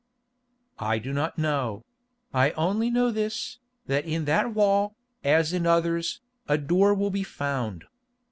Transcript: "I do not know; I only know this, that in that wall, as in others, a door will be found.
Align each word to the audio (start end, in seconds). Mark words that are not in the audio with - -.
"I 0.79 0.97
do 0.97 1.13
not 1.13 1.37
know; 1.37 1.85
I 2.33 2.53
only 2.53 2.89
know 2.89 3.11
this, 3.11 3.59
that 3.85 4.03
in 4.03 4.25
that 4.25 4.51
wall, 4.55 4.95
as 5.23 5.53
in 5.53 5.67
others, 5.67 6.21
a 6.47 6.57
door 6.57 6.95
will 6.95 7.11
be 7.11 7.21
found. 7.21 7.83